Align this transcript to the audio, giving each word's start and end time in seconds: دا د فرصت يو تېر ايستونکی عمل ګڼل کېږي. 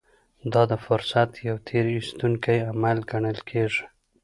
دا 0.53 0.61
د 0.71 0.73
فرصت 0.85 1.31
يو 1.47 1.55
تېر 1.67 1.85
ايستونکی 1.95 2.57
عمل 2.69 2.97
ګڼل 3.11 3.39
کېږي. 3.49 3.83